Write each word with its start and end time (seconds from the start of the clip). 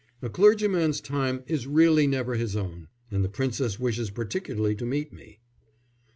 A 0.23 0.29
clergyman's 0.31 0.99
time 0.99 1.43
is 1.45 1.67
really 1.67 2.07
never 2.07 2.33
his 2.33 2.55
own, 2.55 2.87
and 3.11 3.23
the 3.23 3.29
Princess 3.29 3.79
wishes 3.79 4.09
particularly 4.09 4.73
to 4.77 4.83
meet 4.87 5.13
me." 5.13 5.37